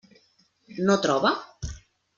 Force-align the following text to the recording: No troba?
No 0.89 0.97
troba? 1.05 1.35